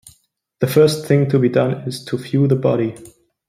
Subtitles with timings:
[0.61, 2.95] The first thing to be done is to view the body.